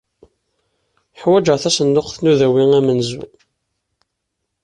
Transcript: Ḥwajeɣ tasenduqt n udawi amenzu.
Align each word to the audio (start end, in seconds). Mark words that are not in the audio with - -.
Ḥwajeɣ 1.21 1.57
tasenduqt 1.59 2.17
n 2.19 2.29
udawi 2.31 2.63
amenzu. 2.79 3.21